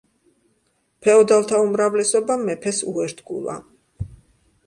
ფეოდალთა 1.07 1.59
უმრავლესობამ 1.65 2.43
მეფეს 2.47 2.81
უერთგულა. 2.93 3.61